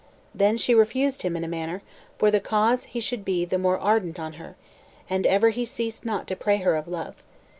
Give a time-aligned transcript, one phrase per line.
[0.33, 1.83] Then she refused him in a manner,
[2.17, 4.55] for the cause he should be the more ardent on her,
[5.07, 7.17] and ever he ceased not to pray her of love.